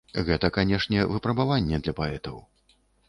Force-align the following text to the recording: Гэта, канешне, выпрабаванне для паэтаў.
Гэта, 0.27 0.49
канешне, 0.57 1.03
выпрабаванне 1.13 1.81
для 1.85 1.93
паэтаў. 2.01 2.41